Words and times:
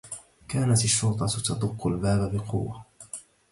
كانت 0.47 0.83
الشّرطة 0.83 1.27
تدقّ 1.49 1.87
الباب 1.87 2.35
بقوّة. 2.35 2.85